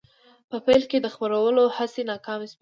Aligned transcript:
په 0.49 0.57
پیل 0.65 0.83
کې 0.89 0.97
د 1.01 1.07
خپرولو 1.13 1.63
هڅې 1.75 2.01
ناکامې 2.11 2.47
شوې. 2.51 2.57